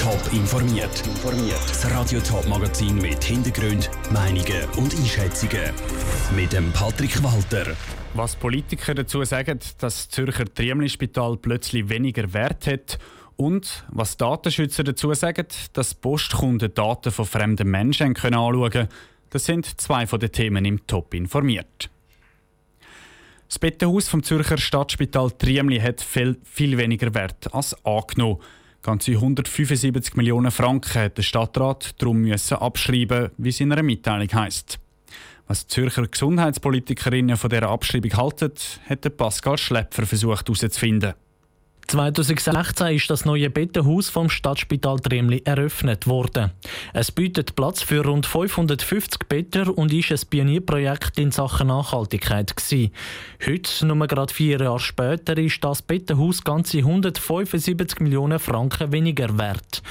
Top 0.00 0.32
informiert. 0.32 1.02
Das 1.68 1.90
Radio 1.90 2.20
Top 2.20 2.48
Magazin 2.48 2.96
mit 2.96 3.22
Hintergrund, 3.22 3.90
Meinungen 4.10 4.64
und 4.78 4.94
Einschätzungen 4.94 5.74
mit 6.34 6.54
dem 6.54 6.72
Patrick 6.72 7.22
Walter. 7.22 7.76
Was 8.14 8.34
Politiker 8.34 8.94
dazu 8.94 9.22
sagen, 9.24 9.58
dass 9.58 9.76
das 9.76 10.08
Zürcher 10.08 10.46
Triemli-Spital 10.46 11.36
plötzlich 11.36 11.90
weniger 11.90 12.32
Wert 12.32 12.66
hat 12.66 12.98
und 13.36 13.84
was 13.90 14.16
Datenschützer 14.16 14.84
dazu 14.84 15.12
sagen, 15.12 15.46
dass 15.74 15.94
Postkunden 15.94 16.72
Daten 16.72 17.12
von 17.12 17.26
fremden 17.26 17.70
Menschen 17.70 18.16
anschauen 18.16 18.70
können, 18.70 18.88
das 19.28 19.44
sind 19.44 19.78
zwei 19.78 20.06
von 20.06 20.18
den 20.18 20.32
Themen 20.32 20.64
im 20.64 20.86
Top 20.86 21.12
informiert. 21.12 21.90
Das 23.48 23.58
Bettenhaus 23.58 24.08
vom 24.08 24.22
Zürcher 24.22 24.56
Stadtspital 24.56 25.30
Triemli 25.32 25.78
hat 25.78 26.00
viel, 26.00 26.38
viel 26.44 26.78
weniger 26.78 27.12
Wert 27.12 27.52
als 27.52 27.76
angenommen. 27.84 28.38
Ganze 28.82 29.12
175 29.12 30.16
Millionen 30.16 30.50
Franken 30.50 31.02
hat 31.02 31.18
der 31.18 31.22
Stadtrat 31.22 32.00
darum 32.00 32.22
müssen 32.22 32.56
abschreiben, 32.56 33.30
wie 33.36 33.50
es 33.50 33.60
in 33.60 33.72
einer 33.72 33.82
Mitteilung 33.82 34.32
heisst. 34.32 34.78
Was 35.46 35.66
die 35.66 35.74
Zürcher 35.74 36.06
Gesundheitspolitikerinnen 36.06 37.36
von 37.36 37.50
dieser 37.50 37.68
Abschreibung 37.68 38.16
halten, 38.16 38.52
hat 38.88 39.16
Pascal 39.18 39.58
Schlepfer 39.58 40.06
versucht 40.06 40.48
herauszufinden. 40.48 41.12
2016 41.90 42.94
ist 42.94 43.10
das 43.10 43.24
neue 43.24 43.50
Bettenhaus 43.50 44.08
vom 44.08 44.30
Stadtspital 44.30 45.00
Tremli 45.00 45.42
eröffnet 45.44 46.06
worden. 46.06 46.52
Es 46.92 47.10
bietet 47.10 47.56
Platz 47.56 47.82
für 47.82 48.04
rund 48.04 48.26
550 48.26 49.28
Betten 49.28 49.68
und 49.70 49.92
ist 49.92 50.12
ein 50.12 50.28
Pionierprojekt 50.30 51.18
in 51.18 51.32
Sachen 51.32 51.66
Nachhaltigkeit 51.66 52.54
gewesen. 52.56 52.92
Heute, 53.44 53.86
nur 53.86 54.06
gerade 54.06 54.32
vier 54.32 54.60
Jahre 54.60 54.78
später, 54.78 55.36
ist 55.36 55.64
das 55.64 55.82
Bettenhaus 55.82 56.44
ganze 56.44 56.78
175 56.78 57.98
Millionen 57.98 58.38
Franken 58.38 58.92
weniger 58.92 59.36
wert. 59.36 59.82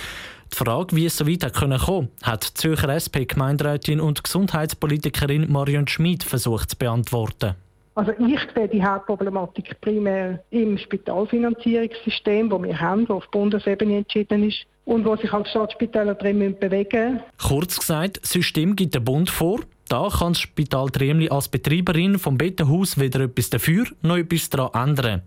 Die 0.54 0.56
Frage, 0.56 0.96
wie 0.96 1.06
es 1.06 1.18
so 1.18 1.28
weit 1.28 1.54
kommen 1.54 1.80
konnte, 1.80 2.14
hat 2.24 2.48
die 2.48 2.54
Zürcher 2.54 2.96
SP-Gemeinderätin 2.96 4.00
und 4.00 4.24
Gesundheitspolitikerin 4.24 5.52
Marion 5.52 5.90
Schmid 5.90 6.24
versucht 6.24 6.70
zu 6.70 6.78
beantworten. 6.78 7.56
Also 7.96 8.12
ich 8.12 8.40
sehe 8.56 8.68
die 8.68 8.84
Hauptproblematik 8.84 9.80
primär 9.82 10.44
im 10.52 10.78
Spitalfinanzierungssystem, 10.78 12.50
das 12.50 12.64
wir 12.64 12.80
haben, 12.80 13.06
das 13.08 13.18
auf 13.18 13.32
Bundesebene 13.32 13.98
entschieden 13.98 14.48
ist 14.48 14.66
und 14.86 15.06
wo 15.06 15.16
sich 15.16 15.32
als 15.34 15.50
Staatsspitäler 15.50 16.16
drin 16.16 16.56
bewegen 16.60 17.14
müssen. 17.14 17.24
Kurz 17.38 17.80
gesagt, 17.80 18.20
das 18.22 18.32
System 18.32 18.76
gibt 18.76 18.96
der 18.96 19.02
Bund 19.02 19.30
vor. 19.30 19.60
Da 19.90 20.08
kann 20.08 20.34
das 20.34 20.42
Spital 20.42 20.90
Triemli 20.90 21.30
als 21.30 21.50
Betreiberin 21.50 22.20
vom 22.20 22.38
Bettenhaus 22.38 23.00
weder 23.00 23.22
etwas 23.22 23.50
dafür 23.50 23.86
noch 24.04 24.18
etwas 24.18 24.50
daran 24.50 24.90
ändern. 24.90 25.24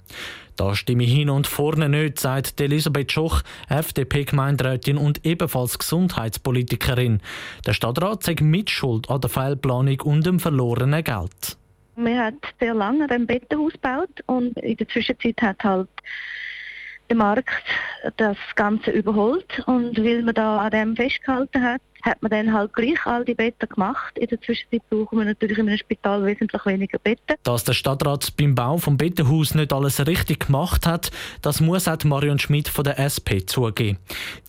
Da 0.57 0.75
stimme 0.77 1.03
ich 1.05 1.13
hin 1.13 1.31
und 1.31 1.47
vorne 1.47 1.89
nicht, 1.89 2.21
sagt 2.21 2.61
Elisabeth 2.61 3.11
Schoch, 3.11 3.43
FDP-Gemeinderätin 3.69 4.99
und 4.99 5.25
ebenfalls 5.27 5.79
Gesundheitspolitikerin. 5.79 7.21
Der 7.67 7.73
Stadtrat 7.73 8.23
sagt 8.23 8.41
Mitschuld 8.41 9.11
an 9.11 9.21
der 9.21 9.31
Fehlplanung 9.31 10.01
und 10.03 10.27
dem 10.27 10.39
verlorenen 10.39 11.03
Geld. 11.03 11.57
Man 11.95 12.19
hat 12.19 12.35
sehr 12.59 12.75
lange 12.75 13.11
ein 13.11 13.27
Bettenhaus 13.27 13.73
gebaut 13.73 14.23
und 14.27 14.57
in 14.59 14.77
der 14.77 14.89
Zwischenzeit 14.89 15.41
hat 15.43 15.63
halt 15.63 15.89
der 17.09 17.17
Markt 17.17 17.65
das 18.17 18.39
Ganze 18.55 18.91
überholt. 18.91 19.63
Und 19.67 20.03
weil 20.03 20.23
man 20.23 20.35
da 20.35 20.59
an 20.59 20.71
dem 20.71 20.97
festgehalten 20.97 21.63
hat, 21.63 21.83
hat 22.03 22.21
man 22.23 22.31
dann 22.31 22.53
halt 22.53 22.73
gleich 22.73 23.07
all 23.07 23.25
die 23.25 23.35
Betten 23.35 23.69
gemacht. 23.69 24.19
In 24.19 24.27
der 24.27 24.41
Zwischenzeit 24.41 24.83
brauchen 24.91 25.19
wir 25.19 25.25
natürlich 25.25 25.59
in 25.59 25.69
einem 25.69 25.79
Spital 25.79 26.25
wesentlich 26.25 26.65
weniger 26.67 26.99
Betten. 26.99 27.37
Dass 27.45 27.65
der 27.65 27.73
Stadtrat 27.73 28.37
beim 28.37 28.55
Bau 28.55 28.79
vom 28.79 28.97
Bettenhaus 28.97 29.55
nicht 29.55 29.73
alles 29.73 30.05
richtig 30.07 30.47
gemacht 30.47 30.87
hat, 30.87 31.11
das 31.41 31.61
muss 31.61 31.89
auch 31.89 32.03
Marion 32.05 32.39
Schmidt 32.39 32.69
von 32.69 32.85
der 32.85 32.99
SP 32.99 33.47
zugeben. 33.47 33.99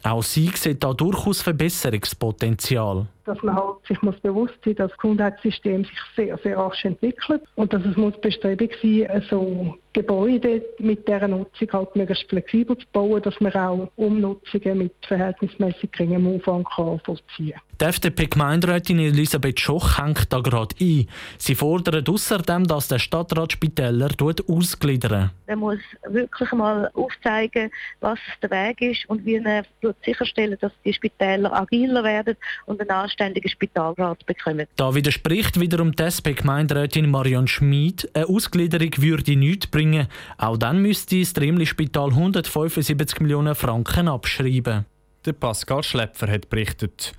Auch 0.04 0.24
sie 0.24 0.52
sieht 0.56 0.84
da 0.84 0.94
durchaus 0.94 1.42
Verbesserungspotenzial 1.42 3.08
dass 3.26 3.42
man 3.42 3.56
halt 3.56 3.76
sich 3.88 4.02
muss 4.02 4.20
bewusst 4.20 4.56
sein, 4.66 4.76
dass 4.76 4.92
das 4.92 4.98
Gesundheitssystem 5.00 5.86
sich 5.86 5.98
sehr, 6.16 6.38
sehr 6.40 6.58
rasch 6.58 6.84
entwickelt 6.86 7.42
und 7.56 7.74
dass 7.74 7.84
es 7.86 7.96
muss 7.96 8.20
Bestrebung 8.22 8.70
sein, 8.82 9.24
so 9.30 9.78
Gebäude 9.94 10.64
mit 10.80 11.08
dieser 11.08 11.28
Nutzung 11.28 11.68
halt 11.72 11.96
möglichst 11.96 12.30
flexibel 12.30 12.78
zu 12.78 12.86
bauen, 12.92 13.22
dass 13.22 13.40
man 13.40 13.54
auch 13.54 13.90
Umnutzungen 13.96 14.78
mit 14.78 14.94
verhältnismäßig 15.08 15.92
geringem 15.92 16.28
Umfang 16.28 16.64
kann 16.64 17.00
vollziehen 17.06 17.22
kann. 17.38 17.43
Die 17.82 17.86
FDP-Gemeinderätin 17.86 19.00
Elisabeth 19.00 19.60
Schoch 19.60 19.98
hängt 19.98 20.32
da 20.32 20.40
gerade 20.40 20.76
ein. 20.80 21.08
Sie 21.38 21.56
fordert 21.56 22.08
außerdem, 22.08 22.66
dass 22.66 22.88
der 22.88 23.00
Stadtrat 23.00 23.52
Spitäler 23.52 24.10
ausgliedern 24.48 25.32
Er 25.48 25.56
muss 25.56 25.80
wirklich 26.08 26.52
mal 26.54 26.90
aufzeigen, 26.94 27.72
was 28.00 28.20
der 28.42 28.52
Weg 28.52 28.82
ist 28.82 29.10
und 29.10 29.26
wie 29.26 29.36
er 29.36 29.66
sicherstellen 30.06 30.58
dass 30.62 30.72
die 30.86 30.94
Spitäler 30.94 31.52
agiler 31.54 32.04
werden 32.04 32.38
und 32.66 32.80
einen 32.80 32.90
anständigen 32.90 33.50
Spitalrat 33.50 34.26
bekommen. 34.26 34.68
Da 34.76 34.96
widerspricht 34.96 35.60
wiederum 35.60 35.92
die 35.92 36.04
SP-Gemeinderätin 36.04 37.10
Marion 37.10 37.48
Schmid. 37.48 38.10
Eine 38.14 38.28
Ausgliederung 38.28 38.92
würde 38.98 39.36
nichts 39.36 39.68
bringen. 39.68 40.08
Auch 40.38 40.58
dann 40.58 40.82
müsste 40.82 41.20
das 41.20 41.34
Trimli-Spital 41.34 42.10
175 42.10 43.20
Millionen 43.20 43.56
Franken 43.56 44.08
abschreiben. 44.08 44.86
Der 45.26 45.34
Pascal 45.34 45.84
Schlepfer 45.84 46.28
hat 46.28 46.50
berichtet. 46.50 47.14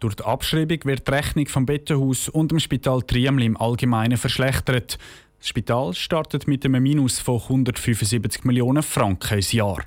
Durch 0.00 0.14
die 0.14 0.24
Abschreibung 0.24 0.78
wird 0.84 1.08
die 1.08 1.10
Rechnung 1.10 1.46
vom 1.48 1.66
Bettenhaus 1.66 2.28
und 2.28 2.52
dem 2.52 2.60
Spital 2.60 3.02
Triemli 3.02 3.46
im 3.46 3.56
Allgemeinen 3.56 4.16
verschlechtert. 4.16 4.96
Das 5.38 5.48
Spital 5.48 5.92
startet 5.94 6.46
mit 6.46 6.64
einem 6.64 6.82
Minus 6.82 7.18
von 7.18 7.40
175 7.40 8.44
Millionen 8.44 8.82
Franken 8.82 9.34
ins 9.34 9.52
Jahr. 9.52 9.84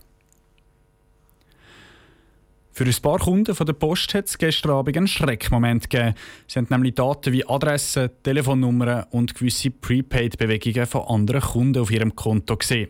Für 2.74 2.86
ein 2.86 2.96
paar 3.02 3.20
Kunden 3.20 3.54
von 3.54 3.66
der 3.66 3.74
Post 3.74 4.14
hat 4.14 4.28
es 4.28 4.38
gestern 4.38 4.72
Abend 4.72 4.96
einen 4.96 5.08
Schreckmoment 5.08 5.90
gegeben. 5.90 6.16
Sie 6.48 6.58
haben 6.58 6.68
nämlich 6.70 6.96
Daten 6.96 7.34
wie 7.34 7.46
Adressen, 7.46 8.10
Telefonnummern 8.24 9.06
und 9.12 9.36
gewisse 9.36 9.72
Prepaid-Bewegungen 9.72 10.88
von 10.88 11.02
anderen 11.04 11.42
Kunden 11.42 11.82
auf 11.82 11.92
ihrem 11.92 12.16
Konto 12.16 12.56
gesehen. 12.56 12.90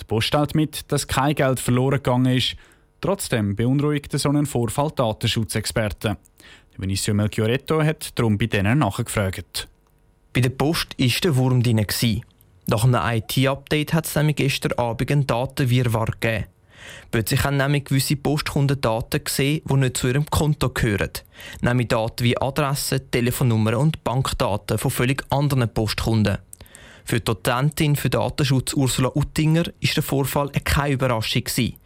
Die 0.00 0.04
Post 0.04 0.28
stellt 0.28 0.54
mit, 0.54 0.90
dass 0.92 1.08
kein 1.08 1.34
Geld 1.34 1.58
verloren 1.58 1.96
gegangen 1.96 2.36
ist. 2.36 2.54
Trotzdem 3.00 3.54
beunruhigt 3.54 4.18
so 4.18 4.28
einen 4.28 4.46
Vorfall 4.46 4.90
Datenschutzexperten. 4.94 6.16
Vinicio 6.76 7.12
Melchioretto 7.12 7.82
hat 7.82 8.16
darum 8.18 8.38
bei 8.38 8.46
denen 8.46 8.78
nachgefragt. 8.78 9.68
Bei 10.32 10.40
der 10.40 10.50
Post 10.50 10.98
war 10.98 11.20
der 11.22 11.36
Wurm 11.36 11.62
drin. 11.62 11.84
Nach 12.66 12.84
einem 12.84 13.00
IT-Update 13.02 13.94
hat 13.94 14.06
es 14.06 14.14
nämlich 14.14 14.36
gestern 14.36 14.72
Abend 14.72 15.10
einen 15.10 15.26
Datenwirrwarr 15.26 16.12
gegeben. 16.20 16.44
Plötzlich 17.10 17.42
haben 17.44 17.56
nämlich 17.56 17.84
gewisse 17.84 18.16
Postkunden 18.16 18.80
Daten 18.80 19.24
gesehen, 19.24 19.62
die 19.68 19.74
nicht 19.74 19.96
zu 19.96 20.08
ihrem 20.08 20.26
Konto 20.26 20.68
gehören. 20.70 21.10
Nämlich 21.60 21.88
Daten 21.88 22.24
wie 22.24 22.40
Adressen, 22.40 23.10
Telefonnummern 23.10 23.74
und 23.74 24.04
Bankdaten 24.04 24.78
von 24.78 24.90
völlig 24.90 25.24
anderen 25.30 25.72
Postkunden. 25.72 26.38
Für 27.08 27.20
die 27.20 27.24
Dozentin 27.24 27.96
für 27.96 28.10
Datenschutz 28.10 28.74
Ursula 28.74 29.10
Uttinger 29.14 29.62
ist 29.80 29.96
der 29.96 30.02
Vorfall 30.02 30.50
keine 30.62 30.92
Überraschung. 30.92 31.42
Gewesen. 31.42 31.76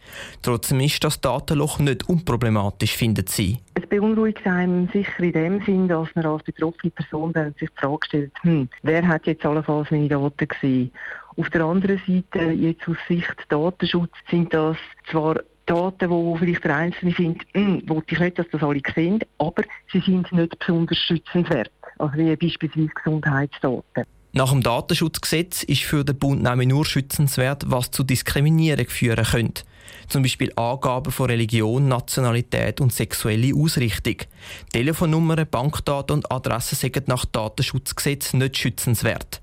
Trotzdem 0.41 0.81
ist 0.81 1.01
das 1.01 1.21
Datenloch 1.21 1.79
nicht 1.79 2.09
unproblematisch, 2.09 2.97
findet 2.97 3.29
sie. 3.29 3.59
Es 3.75 3.87
beunruhigt 3.87 4.45
einem 4.45 4.89
sicher 4.89 5.23
in 5.23 5.31
dem 5.31 5.61
Sinn, 5.63 5.87
dass 5.87 6.09
man 6.15 6.25
als 6.25 6.43
betroffene 6.43 6.91
Person 6.91 7.31
sich 7.57 7.69
die 7.69 7.79
Frage 7.79 8.05
stellt, 8.05 8.33
hm, 8.41 8.67
wer 8.81 9.07
hat 9.07 9.25
jetzt 9.25 9.45
allenfalls 9.45 9.91
meine 9.91 10.09
Daten 10.09 10.45
gesehen? 10.45 10.91
Auf 11.37 11.49
der 11.51 11.61
anderen 11.63 12.01
Seite, 12.05 12.51
jetzt 12.51 12.85
aus 12.89 12.97
Sicht 13.07 13.45
Datenschutz, 13.47 14.11
sind 14.29 14.53
das 14.53 14.75
zwar 15.09 15.39
Daten, 15.67 16.09
wo 16.09 16.35
vielleicht 16.35 16.65
der 16.65 16.75
Einzelne 16.75 17.13
findet, 17.13 17.47
hm, 17.53 17.81
wollte 17.87 18.15
ich 18.15 18.19
nicht, 18.19 18.39
dass 18.39 18.49
das 18.51 18.61
alle 18.61 18.81
sehen, 18.93 19.21
aber 19.37 19.63
sie 19.89 20.01
sind 20.01 20.29
nicht 20.33 20.59
besonders 20.59 20.97
schützenswert. 20.97 21.71
Also 21.97 22.17
wie 22.17 22.35
beispielsweise 22.35 22.89
Gesundheitsdaten. 22.89 24.03
Nach 24.35 24.49
dem 24.49 24.63
Datenschutzgesetz 24.63 25.61
ist 25.61 25.83
für 25.83 26.03
den 26.03 26.17
Bund 26.17 26.41
nämlich 26.41 26.67
nur 26.67 26.87
schützenswert, 26.87 27.65
was 27.67 27.91
zu 27.91 28.03
Diskriminierung 28.03 28.87
führen 28.87 29.23
könnte. 29.23 29.61
Zum 30.07 30.23
Beispiel 30.23 30.51
Angaben 30.55 31.11
von 31.11 31.27
Religion, 31.29 31.87
Nationalität 31.87 32.81
und 32.81 32.91
sexuelle 32.91 33.55
Ausrichtung. 33.55 34.15
Telefonnummern, 34.71 35.45
Bankdaten 35.49 36.15
und 36.15 36.31
Adressen 36.31 36.75
sind 36.75 37.07
nach 37.07 37.25
Datenschutzgesetz 37.25 38.33
nicht 38.33 38.57
schützenswert. 38.57 39.39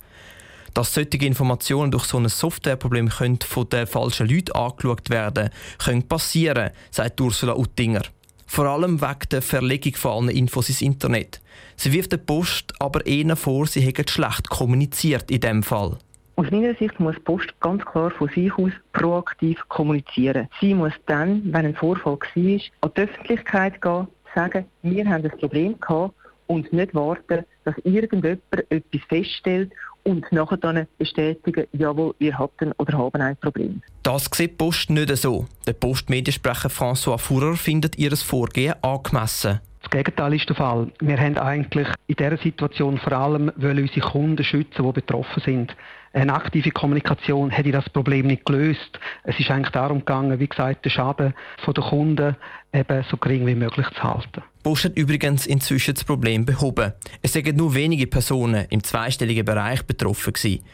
Dass 0.74 0.92
solche 0.92 1.24
Informationen 1.24 1.92
durch 1.92 2.06
so 2.06 2.18
ein 2.18 2.28
Softwareproblem 2.28 3.10
von 3.10 3.68
den 3.68 3.86
falschen 3.86 4.28
Leuten 4.28 4.52
angeschaut 4.56 5.08
werden 5.08 5.50
können 5.78 6.08
passieren, 6.08 6.70
sagt 6.90 7.20
Ursula 7.20 7.54
Uttinger. 7.54 8.02
Vor 8.52 8.66
allem 8.66 9.00
wegen 9.00 9.28
der 9.30 9.42
Verlegung 9.42 9.94
von 9.94 10.10
allen 10.10 10.36
Infos 10.36 10.68
ins 10.68 10.82
Internet. 10.82 11.40
Sie 11.76 11.92
wirft 11.92 12.10
der 12.10 12.16
Post 12.16 12.74
aber 12.80 13.06
eher 13.06 13.36
vor, 13.36 13.64
sie 13.68 13.80
hätten 13.80 14.08
schlecht 14.08 14.50
kommuniziert 14.50 15.30
in 15.30 15.38
dem 15.38 15.62
Fall. 15.62 15.96
Aus 16.34 16.50
meiner 16.50 16.74
Sicht 16.74 16.98
muss 16.98 17.14
die 17.14 17.20
Post 17.20 17.54
ganz 17.60 17.84
klar 17.84 18.10
von 18.10 18.28
sich 18.30 18.52
aus 18.58 18.72
proaktiv 18.92 19.56
kommunizieren. 19.68 20.48
Sie 20.60 20.74
muss 20.74 20.92
dann, 21.06 21.42
wenn 21.44 21.64
ein 21.64 21.76
Vorfall 21.76 22.18
war, 22.18 22.60
an 22.80 22.90
die 22.96 23.00
Öffentlichkeit 23.00 23.80
gehen, 23.80 24.08
sagen, 24.34 24.64
wir 24.82 25.08
haben 25.08 25.24
ein 25.24 25.38
Problem 25.38 25.78
gehabt 25.78 26.12
und 26.48 26.72
nicht 26.72 26.92
warten, 26.92 27.44
dass 27.64 27.76
irgendjemand 27.84 28.42
etwas 28.68 29.02
feststellt 29.08 29.70
und 30.04 30.30
nachher 30.32 30.56
dann 30.56 30.86
bestätigen, 30.98 31.66
jawohl, 31.72 32.14
wir 32.18 32.38
hatten 32.38 32.72
oder 32.78 32.98
haben 32.98 33.20
ein 33.20 33.36
Problem. 33.36 33.82
Das 34.02 34.24
sieht 34.32 34.52
die 34.52 34.56
Post 34.56 34.90
nicht 34.90 35.14
so. 35.16 35.46
Der 35.66 35.72
Postmediensprecher 35.74 36.68
François 36.68 37.18
Fuhrer 37.18 37.56
findet 37.56 37.98
ihr 37.98 38.16
Vorgehen 38.16 38.74
angemessen. 38.82 39.60
Das 39.82 39.90
Gegenteil 39.90 40.34
ist 40.34 40.48
der 40.48 40.56
Fall. 40.56 40.92
Wir 41.00 41.18
haben 41.18 41.38
eigentlich 41.38 41.88
in 42.06 42.16
dieser 42.16 42.36
Situation 42.36 42.98
vor 42.98 43.12
allem 43.12 43.50
unsere 43.56 44.00
Kunden 44.00 44.44
schützen, 44.44 44.84
die 44.84 44.92
betroffen 44.92 45.42
sind. 45.44 45.74
Eine 46.12 46.34
aktive 46.34 46.72
Kommunikation 46.72 47.50
hätte 47.50 47.70
das 47.70 47.88
Problem 47.88 48.26
nicht 48.26 48.44
gelöst. 48.44 48.98
Es 49.22 49.38
ist 49.38 49.48
eigentlich 49.50 49.70
darum 49.70 50.00
gegangen, 50.00 50.40
wie 50.40 50.48
gesagt, 50.48 50.84
den 50.84 50.90
Schaden 50.90 51.34
der 51.64 51.84
Kunden 51.84 52.36
eben 52.72 53.04
so 53.08 53.16
gering 53.16 53.46
wie 53.46 53.54
möglich 53.54 53.86
zu 53.90 54.02
halten. 54.02 54.42
Post 54.64 54.86
hat 54.86 54.96
übrigens 54.96 55.46
inzwischen 55.46 55.94
das 55.94 56.02
Problem 56.02 56.44
behoben. 56.44 56.92
Es 57.22 57.32
sind 57.32 57.56
nur 57.56 57.74
wenige 57.74 58.08
Personen 58.08 58.66
im 58.70 58.82
zweistelligen 58.82 59.44
Bereich 59.44 59.84
betroffen 59.84 60.32
gewesen. 60.32 60.64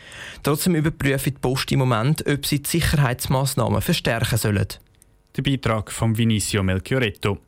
Trotzdem 0.43 0.75
überprüft 0.75 1.27
die 1.27 1.31
Post 1.33 1.71
im 1.71 1.81
Moment, 1.81 2.27
ob 2.27 2.47
sie 2.47 2.63
die 2.63 2.69
Sicherheitsmaßnahmen 2.69 3.83
verstärken 3.83 4.39
sollen. 4.39 4.67
Der 5.37 5.43
Beitrag 5.43 5.93
von 5.93 6.17
Vinicio 6.17 6.63
Melchioretto. 6.63 7.39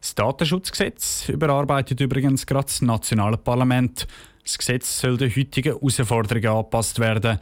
Das 0.00 0.14
Datenschutzgesetz 0.16 1.28
überarbeitet 1.28 2.00
übrigens 2.00 2.44
gerade 2.44 2.66
das 2.66 2.82
nationale 2.82 3.36
Parlament. 3.36 4.06
Das 4.46 4.58
Gesetz 4.58 5.00
soll 5.00 5.16
den 5.16 5.34
heutigen 5.34 5.72
Herausforderungen 5.72 6.46
angepasst 6.46 7.00
werden. 7.00 7.40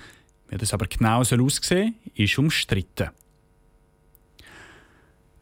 Wie 0.49 0.57
das 0.57 0.73
aber 0.73 0.87
genau 0.87 1.23
soll 1.23 1.43
aussehen 1.43 1.95
soll, 2.15 2.25
ist 2.25 2.39
umstritten. 2.39 3.11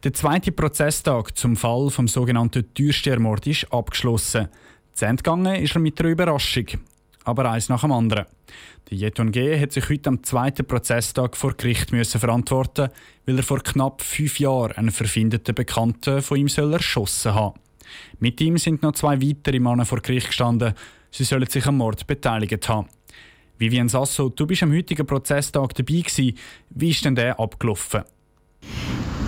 Der 0.03 0.13
zweite 0.13 0.51
Prozesstag 0.51 1.39
zum 1.39 1.55
Fall 1.55 1.89
vom 1.91 2.09
sogenannten 2.09 2.75
Türstehermord 2.75 3.47
ist 3.47 3.73
abgeschlossen. 3.73 4.49
Zu 4.93 5.07
Ende 5.07 5.57
ist 5.59 5.77
er 5.77 5.81
mit 5.81 6.01
einer 6.01 6.11
Überraschung. 6.11 6.67
Aber 7.23 7.49
eins 7.49 7.69
nach 7.69 7.83
dem 7.83 7.93
anderen. 7.93 8.27
Der 8.91 8.99
Jeton 8.99 9.31
G. 9.31 9.61
hat 9.61 9.71
sich 9.71 9.89
heute 9.89 10.09
am 10.11 10.25
zweiten 10.25 10.67
Prozesstag 10.67 11.37
vor 11.37 11.55
Gericht 11.55 11.93
müssen 11.93 12.19
verantworten, 12.19 12.89
weil 13.25 13.37
er 13.37 13.45
vor 13.45 13.61
knapp 13.61 14.03
fünf 14.03 14.41
Jahren 14.41 14.73
einen 14.73 14.91
verfindeten 14.91 15.55
Bekannten 15.55 16.23
von 16.23 16.39
ihm 16.39 16.49
soll 16.49 16.73
erschossen 16.73 17.37
haben. 17.37 17.61
Mit 18.19 18.41
ihm 18.41 18.59
sind 18.59 18.83
noch 18.83 18.95
zwei 18.95 19.23
weitere 19.23 19.61
Männer 19.61 19.85
vor 19.85 20.01
Gericht 20.01 20.27
gestanden. 20.27 20.75
Sie 21.13 21.25
sollen 21.25 21.47
sich 21.47 21.67
am 21.67 21.77
Mord 21.77 22.07
beteiligt 22.07 22.69
haben. 22.69 22.89
Vivian 23.59 23.89
Sasso, 23.89 24.31
du 24.31 24.47
bist 24.47 24.63
am 24.63 24.73
heutigen 24.73 25.07
Prozesstag 25.07 25.75
dabei 25.75 26.01
gewesen. 26.01 26.37
Wie 26.71 26.91
ist 26.91 27.05
denn 27.05 27.15
der 27.15 27.39
abgelaufen? 27.39 28.03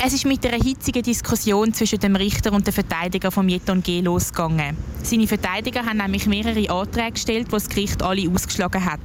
Es 0.03 0.13
ist 0.13 0.27
mit 0.27 0.45
einer 0.47 0.63
hitzigen 0.63 1.03
Diskussion 1.03 1.73
zwischen 1.73 1.99
dem 1.99 2.17
Richter 2.17 2.53
und 2.53 2.67
dem 2.67 2.75
Verteidiger 2.75 3.31
von 3.31 3.49
Jeton 3.49 3.83
G. 3.83 4.01
losgegangen. 4.01 4.77
Seine 5.03 5.27
Verteidiger 5.27 5.85
haben 5.85 5.99
nämlich 5.99 6.27
mehrere 6.27 6.69
Anträge 6.71 7.13
gestellt, 7.13 7.47
die 7.49 7.53
das 7.53 7.69
Gericht 7.69 8.03
alle 8.03 8.29
ausgeschlagen 8.31 8.85
hat. 8.85 9.01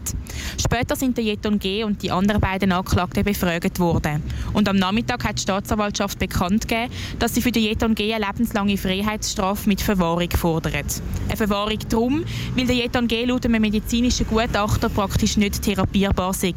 Später 0.58 0.96
sind 0.96 1.18
der 1.18 1.26
Jeton 1.26 1.60
G. 1.60 1.84
und 1.84 2.02
die 2.02 2.12
anderen 2.12 2.42
beiden 2.42 2.72
Anklagten 2.72 3.24
befragt 3.24 3.80
worden. 3.80 4.24
Und 4.54 4.68
am 4.68 4.78
Nachmittag 4.78 5.26
hat 5.26 5.38
die 5.38 5.42
Staatsanwaltschaft 5.42 6.20
bekannt 6.20 6.68
gegeben, 6.68 6.92
dass 7.20 7.36
sie 7.36 7.42
für 7.42 7.52
den 7.52 7.64
Jeton 7.64 7.96
G. 7.96 8.14
eine 8.14 8.26
lebenslange 8.26 8.78
Freiheitsstrafe 8.78 9.70
mit 9.70 9.82
Verwahrung 9.82 10.32
fordert. 10.32 11.02
Eine 11.28 11.38
Verwahrung 11.38 11.80
darum, 11.90 12.26
weil 12.56 12.66
der 12.66 12.76
Jeton 12.76 13.08
G. 13.08 13.26
laut 13.26 13.46
einem 13.46 13.62
medizinischen 13.62 14.28
Gutachter 14.28 14.90
praktisch 14.90 15.38
nicht 15.38 15.62
therapierbar 15.62 16.34
sei. 16.34 16.54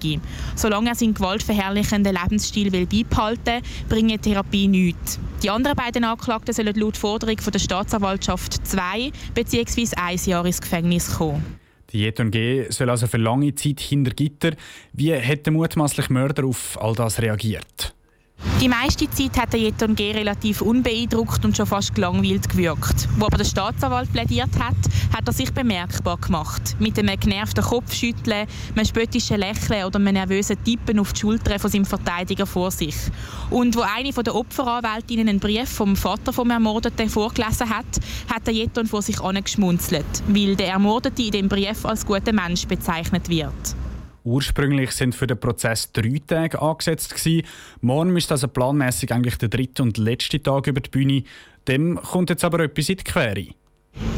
Solange 0.57 0.91
er 0.91 0.95
seinen 0.95 1.15
gewaltverherrlichenden 1.15 2.15
Lebensstil 2.15 2.73
will 2.73 2.87
beibehalten 2.87 3.63
will, 3.63 3.89
bringen 3.89 4.21
Therapie 4.23 4.69
nichts. 4.69 5.19
Die 5.43 5.51
anderen 5.51 5.77
beiden 5.77 6.05
Anklagten 6.05 6.55
sollen 6.55 6.75
laut 6.77 6.97
Forderung 6.97 7.39
von 7.39 7.53
der 7.53 7.59
Staatsanwaltschaft 7.59 8.67
zwei 8.67 9.13
bzw. 9.35 9.89
ein 9.97 10.19
Jahr 10.25 10.47
ins 10.47 10.61
Gefängnis 10.61 11.15
kommen. 11.17 11.61
Die 11.93 11.99
Jeton 11.99 12.31
G 12.31 12.71
soll 12.71 12.89
also 12.89 13.07
für 13.07 13.19
lange 13.19 13.55
Zeit 13.55 13.81
hinter 13.81 14.13
Gitter. 14.13 14.53
Wie 14.93 15.15
hat 15.15 15.45
der 15.45 15.53
mutmaßliche 15.53 16.13
Mörder 16.13 16.47
auf 16.47 16.81
all 16.81 16.95
das 16.95 17.21
reagiert? 17.21 17.95
Die 18.61 18.69
meiste 18.69 19.11
Zeit 19.11 19.37
hat 19.39 19.53
der 19.53 19.61
Jeton 19.61 19.97
G. 19.97 20.13
relativ 20.13 20.63
unbeeindruckt 20.63 21.45
und 21.45 21.57
schon 21.57 21.67
fast 21.67 21.95
gelangweilt 21.95 22.49
gewirkt. 22.49 23.09
Wo 23.17 23.27
aber 23.27 23.39
der 23.39 23.45
Staatsanwalt 23.45 24.13
plädiert 24.13 24.57
hat, 24.59 24.77
hat 25.13 25.27
er 25.27 25.33
sich 25.33 25.53
bemerkbar 25.53 26.17
gemacht. 26.19 26.77
Mit 26.79 26.99
einem 26.99 27.19
genervten 27.19 27.65
Kopfschütteln, 27.65 28.47
einem 28.75 28.85
spöttischen 28.85 29.39
Lächeln 29.39 29.85
oder 29.85 29.99
einem 29.99 30.15
nervösen 30.15 30.63
Tippen 30.63 31.01
auf 31.01 31.13
die 31.13 31.21
Schulter 31.21 31.59
von 31.59 31.71
seinem 31.71 31.85
Verteidiger 31.85 32.47
vor 32.47 32.71
sich. 32.71 32.95
Und 33.51 33.77
wo 33.77 33.81
eine 33.81 34.13
der 34.13 34.35
Opferanwältinnen 34.35 35.29
einen 35.29 35.41
Brief 35.41 35.69
vom 35.69 35.97
Vater 35.97 36.33
vom 36.33 36.51
Ermordeten 36.51 37.09
vorgelesen 37.09 37.69
hat, 37.69 38.01
hat 38.33 38.47
der 38.47 38.55
Jeton 38.55 38.87
vor 38.87 39.03
sich 39.03 39.21
angeschmunzelt, 39.21 40.23
weil 40.29 40.57
der 40.57 40.69
Ermordete 40.69 41.23
in 41.23 41.31
dem 41.33 41.49
Brief 41.49 41.85
als 41.85 42.07
guter 42.07 42.33
Mensch 42.33 42.67
bezeichnet 42.67 43.29
wird. 43.29 43.82
Ursprünglich 44.25 44.93
sind 44.93 45.15
für 45.15 45.27
den 45.27 45.39
Prozess 45.39 45.91
drei 45.93 46.21
Tage 46.27 46.61
angesetzt 46.61 47.15
gewesen. 47.15 47.47
Morgen 47.81 48.13
müsste 48.13 48.35
also 48.35 48.49
planmäßig 48.49 49.13
eigentlich 49.13 49.37
der 49.37 49.49
dritte 49.49 49.83
und 49.83 49.99
letzte 49.99 50.43
Tag 50.43 50.67
über 50.67 50.81
die 50.81 50.91
Bühne. 50.91 51.25
Dem 51.69 51.97
kommt 51.97 52.31
jetzt 52.31 52.45
aber 52.45 52.61
etwas 52.61 52.89
in 52.89 52.97
die 52.97 53.05
Quere. 53.05 53.47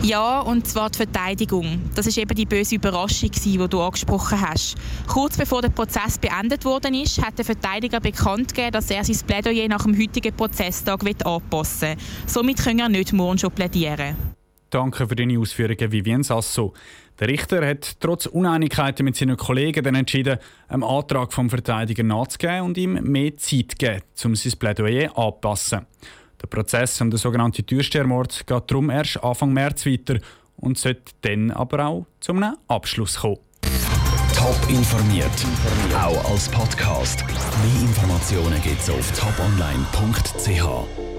Ja, 0.03 0.41
und 0.41 0.67
zwar 0.69 0.91
die 0.91 0.99
Verteidigung. 0.99 1.81
Das 1.95 2.07
ist 2.07 2.19
eben 2.19 2.35
die 2.35 2.45
böse 2.45 2.77
Überraschung, 2.77 3.31
die 3.31 3.57
du 3.57 3.81
angesprochen 3.81 4.41
hast. 4.41 4.77
Kurz 5.07 5.37
bevor 5.37 5.63
der 5.63 5.71
Prozess 5.71 6.19
beendet 6.19 6.65
worden 6.65 6.95
ist, 6.95 7.21
hat 7.25 7.39
der 7.39 7.45
Verteidiger 7.45 8.01
bekannt 8.01 8.55
gegeben, 8.55 8.73
dass 8.73 8.91
er 8.91 9.03
sein 9.03 9.27
Plädoyer 9.27 9.67
nach 9.69 9.85
dem 9.85 9.99
heutigen 9.99 10.37
Prozesstag 10.37 11.03
anpassen 11.25 11.89
will. 11.89 11.97
Somit 12.27 12.59
können 12.59 12.81
er 12.81 12.89
nicht 12.89 13.13
morgen 13.13 13.39
schon 13.39 13.51
plädieren. 13.51 14.34
Danke 14.75 15.07
für 15.07 15.15
deine 15.15 15.39
Ausführungen, 15.39 15.93
Vivien 15.93 16.25
Sasso. 16.25 16.75
Der 17.21 17.29
Richter 17.29 17.65
hat 17.65 18.01
trotz 18.01 18.27
Uneinigkeiten 18.27 19.05
mit 19.05 19.15
seinen 19.15 19.37
Kollegen 19.37 19.85
dann 19.85 19.95
entschieden, 19.95 20.39
einem 20.67 20.83
Antrag 20.83 21.33
vom 21.33 21.49
Verteidiger 21.49 22.03
nachzugeben 22.03 22.63
und 22.63 22.77
ihm 22.77 22.95
mehr 22.95 23.37
Zeit 23.37 23.71
zu 23.71 23.77
geben, 23.79 24.03
um 24.25 24.35
sein 24.35 24.59
Plädoyer 24.59 25.17
anzupassen. 25.17 25.87
Der 26.43 26.49
Prozess 26.49 27.01
um 27.01 27.09
den 27.09 27.19
sogenannten 27.19 27.65
Türstehermord 27.65 28.49
geht 28.49 28.65
darum 28.67 28.91
erst 28.91 29.23
Anfang 29.23 29.53
März 29.53 29.87
weiter 29.87 30.19
und 30.57 30.77
sollte 30.77 31.13
dann 31.21 31.53
aber 31.53 31.87
auch 31.87 32.07
zu 32.19 32.33
einem 32.33 32.57
Abschluss 32.67 33.21
kommen. 33.21 33.39
Top 34.35 34.59
informiert, 34.69 35.47
auch 35.97 36.33
als 36.33 36.49
Podcast. 36.49 37.25
Mehr 37.29 37.83
Informationen 37.83 38.61
gibt 38.61 38.81
es 38.81 38.91
auf 38.91 39.13
toponline.ch. 39.21 41.14